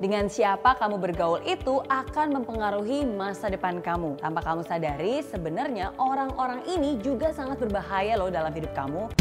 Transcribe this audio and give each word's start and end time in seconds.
Dengan 0.00 0.32
siapa 0.32 0.80
kamu 0.80 0.96
bergaul 0.96 1.44
itu 1.44 1.76
akan 1.84 2.40
mempengaruhi 2.40 3.04
masa 3.04 3.52
depan 3.52 3.84
kamu. 3.84 4.16
Tanpa 4.16 4.40
kamu 4.40 4.64
sadari, 4.64 5.20
sebenarnya 5.20 5.92
orang-orang 6.00 6.64
ini 6.72 6.96
juga 7.04 7.36
sangat 7.36 7.60
berbahaya 7.60 8.16
loh 8.16 8.32
dalam 8.32 8.48
hidup 8.48 8.72
kamu. 8.72 9.12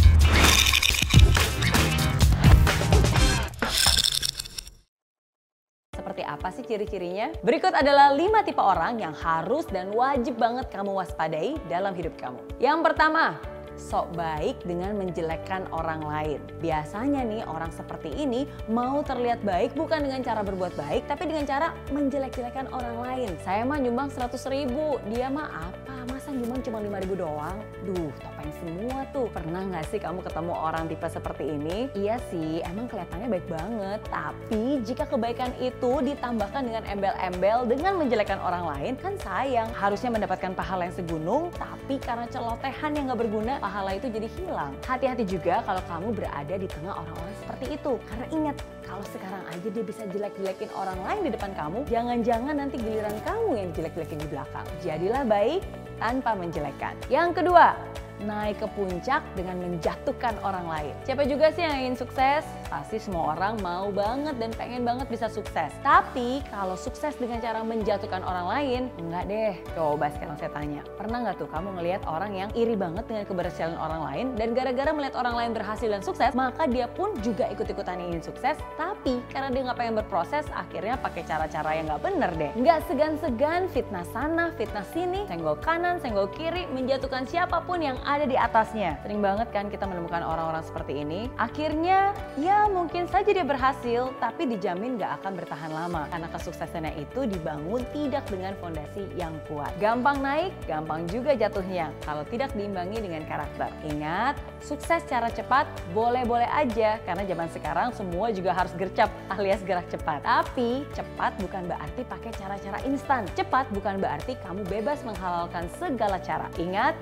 Seperti 5.91 6.23
apa 6.23 6.47
sih 6.55 6.63
ciri-cirinya? 6.63 7.35
Berikut 7.43 7.75
adalah 7.75 8.15
5 8.15 8.47
tipe 8.47 8.63
orang 8.63 9.03
yang 9.03 9.11
harus 9.19 9.67
dan 9.67 9.91
wajib 9.91 10.39
banget 10.39 10.71
kamu 10.71 10.95
waspadai 10.95 11.59
dalam 11.67 11.91
hidup 11.91 12.15
kamu. 12.15 12.39
Yang 12.63 12.79
pertama, 12.87 13.35
sok 13.79 14.11
baik 14.13 14.59
dengan 14.67 14.99
menjelekkan 14.99 15.65
orang 15.71 16.03
lain. 16.03 16.39
Biasanya 16.59 17.23
nih 17.23 17.47
orang 17.47 17.71
seperti 17.71 18.11
ini 18.13 18.43
mau 18.67 18.99
terlihat 19.01 19.41
baik 19.41 19.73
bukan 19.73 20.03
dengan 20.03 20.21
cara 20.21 20.43
berbuat 20.43 20.75
baik 20.75 21.07
tapi 21.07 21.31
dengan 21.31 21.47
cara 21.47 21.71
menjelek-jelekan 21.95 22.67
orang 22.75 22.97
lain. 22.99 23.31
Saya 23.41 23.63
mah 23.63 23.79
nyumbang 23.79 24.11
100 24.11 24.35
ribu, 24.51 24.99
dia 25.07 25.31
mah 25.31 25.71
apa? 25.71 25.88
Masa 26.07 26.31
nyumbang 26.31 26.61
cuma 26.63 26.79
5 26.79 27.03
ribu 27.03 27.15
doang? 27.19 27.57
Duh 27.83 28.11
topeng 28.23 28.51
semua 28.63 29.03
tuh. 29.11 29.27
Pernah 29.35 29.67
gak 29.71 29.85
sih 29.91 29.99
kamu 29.99 30.23
ketemu 30.23 30.53
orang 30.55 30.83
tipe 30.87 31.07
seperti 31.07 31.43
ini? 31.47 31.87
Iya 31.95 32.15
sih 32.31 32.63
emang 32.63 32.87
kelihatannya 32.87 33.27
baik 33.27 33.47
banget. 33.51 33.99
Tapi 34.07 34.63
jika 34.83 35.03
kebaikan 35.07 35.51
itu 35.59 35.91
ditambahkan 36.03 36.61
dengan 36.63 36.83
embel-embel 36.87 37.67
dengan 37.67 37.93
menjelekkan 37.99 38.39
orang 38.39 38.67
lain 38.67 38.93
kan 38.99 39.15
sayang. 39.19 39.67
Harusnya 39.75 40.11
mendapatkan 40.11 40.51
pahala 40.55 40.87
yang 40.87 40.95
segunung 40.95 41.43
tapi 41.55 41.99
karena 41.99 42.27
celotehan 42.27 42.91
yang 42.95 43.11
gak 43.11 43.19
berguna 43.19 43.53
pahala 43.63 43.95
itu 43.95 44.07
jadi 44.11 44.27
hilang. 44.39 44.71
Hati-hati 44.83 45.23
juga 45.23 45.63
kalau 45.63 45.83
kamu 45.87 46.07
berada 46.15 46.55
di 46.55 46.67
tengah 46.67 46.93
orang-orang 46.99 47.35
seperti 47.43 47.65
itu. 47.79 47.93
Karena 48.07 48.25
ingat, 48.29 48.55
kalau 48.89 49.05
sekarang 49.13 49.43
aja 49.53 49.67
dia 49.69 49.83
bisa 49.85 50.03
jelek-jelekin 50.09 50.73
orang 50.73 50.97
lain 51.05 51.29
di 51.29 51.31
depan 51.37 51.53
kamu, 51.53 51.85
jangan-jangan 51.85 52.57
nanti 52.57 52.81
giliran 52.81 53.13
kamu 53.21 53.51
yang 53.53 53.69
jelek-jelekin 53.77 54.17
di 54.17 54.27
belakang. 54.33 54.65
Jadilah 54.81 55.23
baik 55.29 55.61
tanpa 56.01 56.33
menjelekkan. 56.33 56.97
Yang 57.05 57.29
kedua, 57.37 57.77
naik 58.23 58.59
ke 58.59 58.67
puncak 58.75 59.23
dengan 59.35 59.59
menjatuhkan 59.59 60.35
orang 60.43 60.65
lain. 60.67 60.93
Siapa 61.07 61.23
juga 61.27 61.51
sih 61.53 61.63
yang 61.63 61.75
ingin 61.85 61.95
sukses? 61.99 62.43
Pasti 62.67 63.01
semua 63.01 63.33
orang 63.33 63.57
mau 63.63 63.89
banget 63.89 64.37
dan 64.37 64.51
pengen 64.53 64.85
banget 64.85 65.07
bisa 65.09 65.27
sukses. 65.31 65.71
Tapi 65.81 66.43
kalau 66.53 66.77
sukses 66.77 67.15
dengan 67.17 67.41
cara 67.41 67.63
menjatuhkan 67.65 68.21
orang 68.21 68.47
lain, 68.47 68.81
enggak 69.01 69.23
deh. 69.27 69.53
Coba 69.73 70.11
sekarang 70.13 70.37
saya 70.37 70.51
tanya, 70.53 70.81
pernah 70.95 71.25
nggak 71.25 71.37
tuh 71.41 71.49
kamu 71.49 71.79
ngelihat 71.79 72.01
orang 72.05 72.31
yang 72.35 72.49
iri 72.53 72.75
banget 72.77 73.05
dengan 73.09 73.23
keberhasilan 73.25 73.77
orang 73.77 74.01
lain 74.05 74.25
dan 74.37 74.53
gara-gara 74.53 74.91
melihat 74.93 75.15
orang 75.17 75.35
lain 75.35 75.51
berhasil 75.55 75.87
dan 75.89 76.01
sukses, 76.03 76.31
maka 76.37 76.69
dia 76.69 76.85
pun 76.91 77.15
juga 77.25 77.49
ikut-ikutan 77.49 77.97
ingin 77.99 78.21
sukses, 78.21 78.55
tapi 78.77 79.21
karena 79.33 79.49
dia 79.49 79.61
nggak 79.65 79.79
pengen 79.79 79.95
berproses, 79.99 80.45
akhirnya 80.53 80.99
pakai 80.99 81.25
cara-cara 81.25 81.71
yang 81.75 81.85
nggak 81.89 82.03
bener 82.03 82.31
deh. 82.37 82.51
Nggak 82.55 82.79
segan-segan 82.85 83.67
fitnah 83.71 84.05
sana, 84.13 84.53
fitnah 84.55 84.85
sini, 84.93 85.25
senggol 85.25 85.57
kanan, 85.59 85.97
senggol 85.99 86.29
kiri, 86.33 86.69
menjatuhkan 86.69 87.25
siapa 87.25 87.61
pun 87.65 87.81
yang 87.81 87.97
ada 88.09 88.25
di 88.25 88.33
atasnya. 88.33 88.97
Sering 89.05 89.21
banget 89.21 89.53
kan 89.53 89.69
kita 89.69 89.85
menemukan 89.85 90.25
orang-orang 90.25 90.65
seperti 90.65 91.05
ini. 91.05 91.29
Akhirnya 91.37 92.17
ya 92.41 92.65
mungkin 92.65 93.05
saja 93.05 93.29
dia 93.29 93.45
berhasil 93.45 94.09
tapi 94.17 94.49
dijamin 94.49 94.97
gak 94.97 95.21
akan 95.21 95.37
bertahan 95.37 95.69
lama. 95.69 96.09
Karena 96.09 96.27
kesuksesannya 96.33 96.97
itu 96.97 97.29
dibangun 97.29 97.85
tidak 97.93 98.25
dengan 98.33 98.57
fondasi 98.57 99.05
yang 99.13 99.37
kuat. 99.45 99.69
Gampang 99.77 100.17
naik, 100.25 100.49
gampang 100.65 101.05
juga 101.05 101.37
jatuhnya 101.37 101.93
kalau 102.01 102.25
tidak 102.25 102.49
diimbangi 102.57 102.97
dengan 102.97 103.21
karakter. 103.29 103.69
Ingat, 103.85 104.41
sukses 104.65 105.05
secara 105.05 105.29
cepat 105.29 105.69
boleh-boleh 105.93 106.49
aja 106.49 106.97
karena 107.05 107.21
zaman 107.29 107.47
sekarang 107.53 107.93
semua 107.93 108.33
juga 108.33 108.57
harus 108.57 108.73
gercep 108.73 109.07
alias 109.29 109.61
gerak 109.61 109.85
cepat. 109.93 110.25
Tapi 110.25 110.81
cepat 110.97 111.37
bukan 111.37 111.69
berarti 111.69 112.01
pakai 112.09 112.31
cara-cara 112.33 112.81
instan. 112.89 113.29
Cepat 113.37 113.69
bukan 113.69 114.01
berarti 114.01 114.33
kamu 114.41 114.65
bebas 114.65 115.05
menghalalkan 115.05 115.69
segala 115.77 116.17
cara. 116.17 116.49
Ingat, 116.57 116.97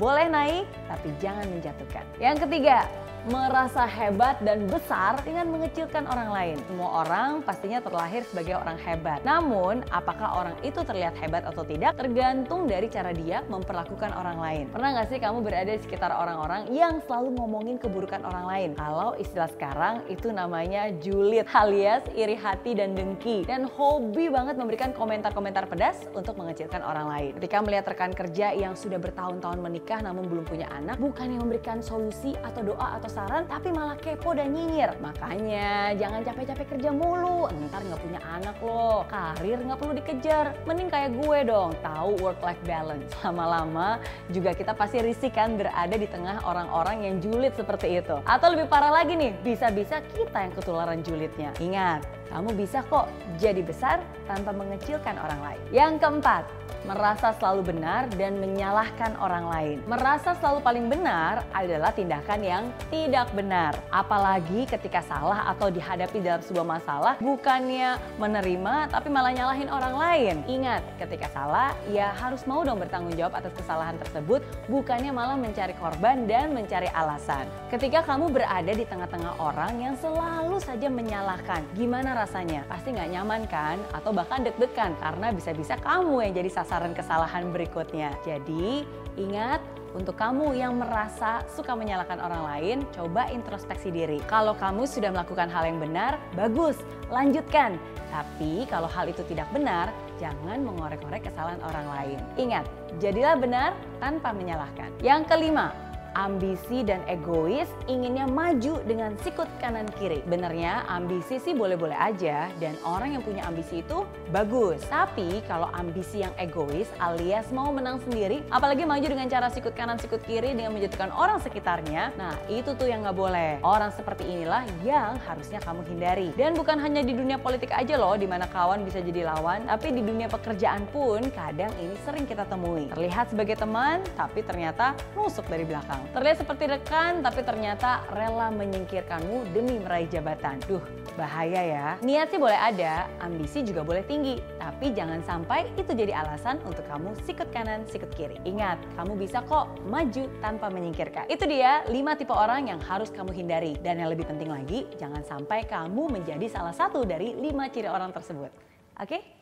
boleh 0.00 0.26
naik, 0.28 0.66
tapi 0.88 1.08
jangan 1.20 1.44
menjatuhkan. 1.52 2.04
Yang 2.16 2.48
ketiga, 2.48 2.88
merasa 3.30 3.86
hebat 3.86 4.42
dan 4.42 4.66
besar 4.66 5.22
dengan 5.22 5.46
mengecilkan 5.54 6.10
orang 6.10 6.30
lain. 6.34 6.56
Semua 6.66 7.06
orang 7.06 7.38
pastinya 7.46 7.78
terlahir 7.78 8.26
sebagai 8.26 8.58
orang 8.58 8.74
hebat. 8.82 9.22
Namun, 9.22 9.86
apakah 9.94 10.42
orang 10.42 10.56
itu 10.66 10.82
terlihat 10.82 11.14
hebat 11.22 11.46
atau 11.46 11.62
tidak 11.62 11.94
tergantung 11.94 12.66
dari 12.66 12.90
cara 12.90 13.14
dia 13.14 13.46
memperlakukan 13.46 14.10
orang 14.10 14.38
lain. 14.42 14.64
Pernah 14.74 14.88
nggak 14.98 15.08
sih 15.14 15.18
kamu 15.22 15.38
berada 15.38 15.70
di 15.70 15.82
sekitar 15.86 16.10
orang-orang 16.10 16.66
yang 16.74 16.98
selalu 17.06 17.38
ngomongin 17.38 17.78
keburukan 17.78 18.26
orang 18.26 18.46
lain? 18.50 18.70
Kalau 18.74 19.14
istilah 19.14 19.50
sekarang 19.54 20.02
itu 20.10 20.34
namanya 20.34 20.90
julid 20.98 21.46
alias 21.54 22.02
iri 22.18 22.34
hati 22.34 22.74
dan 22.74 22.98
dengki 22.98 23.46
dan 23.46 23.70
hobi 23.70 24.34
banget 24.34 24.58
memberikan 24.58 24.90
komentar-komentar 24.90 25.70
pedas 25.70 26.10
untuk 26.10 26.34
mengecilkan 26.34 26.82
orang 26.82 27.06
lain. 27.06 27.30
Ketika 27.38 27.62
melihat 27.62 27.86
rekan 27.86 28.10
kerja 28.10 28.50
yang 28.50 28.74
sudah 28.74 28.98
bertahun-tahun 28.98 29.62
menikah 29.62 30.02
namun 30.02 30.26
belum 30.26 30.42
punya 30.42 30.66
anak, 30.74 30.98
bukan 30.98 31.30
yang 31.30 31.46
memberikan 31.46 31.78
solusi 31.78 32.34
atau 32.42 32.66
doa 32.66 32.98
atau 32.98 33.11
saran 33.12 33.44
tapi 33.44 33.68
malah 33.68 34.00
kepo 34.00 34.32
dan 34.32 34.56
nyinyir. 34.56 34.96
Makanya 35.04 35.92
jangan 36.00 36.24
capek-capek 36.24 36.66
kerja 36.72 36.90
mulu, 36.90 37.52
ntar 37.68 37.84
nggak 37.84 38.00
punya 38.00 38.20
anak 38.24 38.56
loh. 38.64 39.04
Karir 39.12 39.60
nggak 39.60 39.76
perlu 39.76 39.92
dikejar, 40.00 40.56
mending 40.64 40.88
kayak 40.88 41.12
gue 41.20 41.38
dong, 41.44 41.76
tahu 41.84 42.16
work-life 42.24 42.62
balance. 42.64 43.12
Lama-lama 43.24 44.00
juga 44.32 44.56
kita 44.56 44.72
pasti 44.72 45.04
risihkan 45.04 45.60
berada 45.60 45.92
di 45.92 46.08
tengah 46.08 46.40
orang-orang 46.48 47.04
yang 47.04 47.14
julid 47.20 47.52
seperti 47.52 48.00
itu. 48.00 48.16
Atau 48.24 48.56
lebih 48.56 48.72
parah 48.72 48.88
lagi 48.88 49.12
nih, 49.12 49.36
bisa-bisa 49.44 50.00
kita 50.16 50.48
yang 50.48 50.52
ketularan 50.56 51.04
julidnya. 51.04 51.52
Ingat, 51.60 52.21
kamu 52.30 52.54
bisa 52.54 52.84
kok 52.86 53.10
jadi 53.40 53.64
besar 53.64 53.98
tanpa 54.28 54.54
mengecilkan 54.54 55.18
orang 55.18 55.40
lain. 55.42 55.60
Yang 55.74 55.92
keempat, 56.00 56.44
merasa 56.82 57.30
selalu 57.38 57.74
benar 57.74 58.10
dan 58.18 58.38
menyalahkan 58.42 59.14
orang 59.22 59.46
lain. 59.46 59.76
Merasa 59.86 60.34
selalu 60.38 60.60
paling 60.62 60.86
benar 60.90 61.46
adalah 61.54 61.94
tindakan 61.94 62.40
yang 62.42 62.64
tidak 62.90 63.30
benar. 63.34 63.76
Apalagi 63.94 64.66
ketika 64.66 65.02
salah 65.06 65.46
atau 65.54 65.70
dihadapi 65.70 66.18
dalam 66.22 66.42
sebuah 66.42 66.66
masalah, 66.66 67.14
bukannya 67.22 67.98
menerima 68.18 68.90
tapi 68.90 69.08
malah 69.10 69.32
nyalahin 69.34 69.70
orang 69.70 69.94
lain. 69.94 70.34
Ingat, 70.50 70.82
ketika 70.98 71.30
salah, 71.30 71.74
ya 71.90 72.10
harus 72.18 72.42
mau 72.46 72.66
dong 72.66 72.82
bertanggung 72.82 73.14
jawab 73.14 73.38
atas 73.38 73.54
kesalahan 73.54 73.94
tersebut, 74.02 74.42
bukannya 74.66 75.14
malah 75.14 75.38
mencari 75.38 75.74
korban 75.78 76.26
dan 76.26 76.50
mencari 76.50 76.90
alasan. 76.92 77.46
Ketika 77.70 78.02
kamu 78.02 78.34
berada 78.34 78.72
di 78.74 78.84
tengah-tengah 78.84 79.38
orang 79.38 79.78
yang 79.78 79.94
selalu 79.98 80.58
saja 80.58 80.90
menyalahkan, 80.90 81.62
gimana 81.78 82.11
rasanya? 82.14 82.62
Pasti 82.70 82.92
nggak 82.94 83.10
nyaman 83.12 83.42
kan? 83.48 83.76
Atau 83.96 84.14
bahkan 84.14 84.44
deg-degan 84.44 84.94
karena 85.00 85.32
bisa-bisa 85.32 85.76
kamu 85.80 86.28
yang 86.28 86.32
jadi 86.38 86.50
sasaran 86.52 86.92
kesalahan 86.92 87.50
berikutnya. 87.50 88.14
Jadi 88.22 88.86
ingat 89.20 89.60
untuk 89.92 90.16
kamu 90.16 90.56
yang 90.56 90.80
merasa 90.80 91.44
suka 91.52 91.76
menyalahkan 91.76 92.16
orang 92.16 92.42
lain, 92.48 92.78
coba 92.96 93.28
introspeksi 93.28 93.92
diri. 93.92 94.24
Kalau 94.24 94.56
kamu 94.56 94.88
sudah 94.88 95.12
melakukan 95.12 95.52
hal 95.52 95.68
yang 95.68 95.76
benar, 95.76 96.16
bagus, 96.32 96.80
lanjutkan. 97.12 97.76
Tapi 98.08 98.64
kalau 98.72 98.88
hal 98.88 99.12
itu 99.12 99.20
tidak 99.28 99.48
benar, 99.52 99.92
jangan 100.16 100.64
mengorek-orek 100.64 101.28
kesalahan 101.28 101.60
orang 101.60 101.86
lain. 101.92 102.18
Ingat, 102.40 102.64
jadilah 103.04 103.36
benar 103.36 103.76
tanpa 104.00 104.32
menyalahkan. 104.32 104.88
Yang 105.04 105.28
kelima, 105.28 105.76
ambisi 106.14 106.84
dan 106.84 107.00
egois 107.08 107.68
inginnya 107.88 108.28
maju 108.28 108.80
dengan 108.84 109.16
sikut 109.24 109.48
kanan 109.58 109.88
kiri. 109.96 110.20
Benernya 110.28 110.84
ambisi 110.88 111.40
sih 111.40 111.56
boleh-boleh 111.56 111.96
aja 111.96 112.52
dan 112.60 112.76
orang 112.84 113.16
yang 113.16 113.22
punya 113.24 113.44
ambisi 113.48 113.80
itu 113.80 114.04
bagus. 114.30 114.84
Tapi 114.88 115.40
kalau 115.48 115.68
ambisi 115.72 116.24
yang 116.24 116.32
egois 116.36 116.88
alias 117.00 117.48
mau 117.50 117.72
menang 117.72 118.00
sendiri, 118.04 118.44
apalagi 118.52 118.84
maju 118.84 119.06
dengan 119.06 119.28
cara 119.28 119.48
sikut 119.48 119.72
kanan 119.72 119.96
sikut 119.96 120.20
kiri 120.24 120.52
dengan 120.52 120.76
menjatuhkan 120.76 121.12
orang 121.12 121.40
sekitarnya, 121.40 122.12
nah 122.16 122.34
itu 122.46 122.76
tuh 122.76 122.88
yang 122.88 123.04
nggak 123.04 123.16
boleh. 123.16 123.50
Orang 123.64 123.90
seperti 123.94 124.28
inilah 124.28 124.64
yang 124.84 125.16
harusnya 125.24 125.60
kamu 125.64 125.82
hindari. 125.88 126.28
Dan 126.36 126.52
bukan 126.56 126.76
hanya 126.80 127.00
di 127.00 127.16
dunia 127.16 127.40
politik 127.40 127.72
aja 127.72 127.96
loh, 127.96 128.14
di 128.18 128.28
mana 128.28 128.44
kawan 128.48 128.84
bisa 128.84 129.00
jadi 129.00 129.28
lawan, 129.28 129.64
tapi 129.66 129.94
di 129.94 130.02
dunia 130.04 130.28
pekerjaan 130.28 130.84
pun 130.90 131.24
kadang 131.32 131.72
ini 131.80 131.94
sering 132.04 132.24
kita 132.28 132.44
temui. 132.46 132.90
Terlihat 132.92 133.32
sebagai 133.32 133.56
teman, 133.56 134.02
tapi 134.18 134.44
ternyata 134.44 134.92
nusuk 135.16 135.46
dari 135.48 135.64
belakang. 135.64 136.01
Terlihat 136.10 136.42
seperti 136.42 136.64
rekan, 136.66 137.22
tapi 137.22 137.46
ternyata 137.46 138.02
rela 138.10 138.50
menyingkirkanmu 138.50 139.54
demi 139.54 139.78
meraih 139.78 140.10
jabatan. 140.10 140.58
Duh, 140.66 140.82
bahaya 141.14 141.62
ya. 141.62 141.86
Niat 142.02 142.34
sih 142.34 142.40
boleh 142.42 142.58
ada, 142.58 143.06
ambisi 143.22 143.62
juga 143.62 143.86
boleh 143.86 144.02
tinggi. 144.02 144.42
Tapi 144.58 144.90
jangan 144.90 145.22
sampai 145.22 145.70
itu 145.78 145.94
jadi 145.94 146.18
alasan 146.18 146.58
untuk 146.66 146.82
kamu 146.90 147.14
sikut 147.22 147.48
kanan, 147.54 147.86
sikut 147.86 148.10
kiri. 148.14 148.40
Ingat, 148.42 148.82
kamu 148.98 149.14
bisa 149.14 149.44
kok 149.46 149.70
maju 149.86 150.26
tanpa 150.42 150.66
menyingkirkan. 150.72 151.30
Itu 151.30 151.46
dia 151.46 151.86
5 151.86 152.18
tipe 152.18 152.34
orang 152.34 152.66
yang 152.66 152.80
harus 152.82 153.12
kamu 153.14 153.30
hindari. 153.30 153.72
Dan 153.78 154.02
yang 154.02 154.10
lebih 154.10 154.26
penting 154.26 154.50
lagi, 154.50 154.90
jangan 154.98 155.22
sampai 155.22 155.64
kamu 155.68 156.10
menjadi 156.20 156.46
salah 156.50 156.74
satu 156.74 157.06
dari 157.06 157.36
5 157.38 157.72
ciri 157.72 157.88
orang 157.88 158.10
tersebut. 158.10 158.50
Oke? 158.98 159.18
Okay? 159.18 159.41